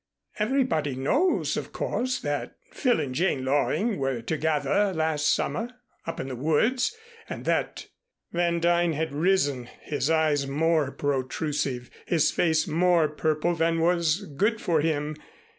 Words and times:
Everybody 0.39 0.95
knows, 0.95 1.55
of 1.55 1.71
course, 1.71 2.17
that 2.21 2.55
Phil 2.71 2.99
and 2.99 3.13
Jane 3.13 3.45
Loring 3.45 3.99
were 3.99 4.23
together 4.23 4.91
last 4.95 5.29
summer 5.31 5.69
up 6.07 6.19
in 6.19 6.27
the 6.27 6.35
woods 6.35 6.97
and 7.29 7.45
that" 7.45 7.85
Van 8.33 8.59
Duyn 8.59 8.93
had 8.93 9.11
risen, 9.13 9.69
his 9.81 10.09
eyes 10.09 10.47
more 10.47 10.89
protrusive, 10.91 11.91
his 12.07 12.31
face 12.31 12.65
more 12.67 13.09
purple 13.09 13.53
than 13.53 13.79
was 13.79 14.25
good 14.25 14.59
for 14.59 14.81
him. 14.81 15.15